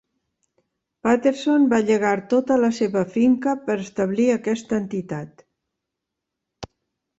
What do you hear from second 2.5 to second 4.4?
la seva finca per establir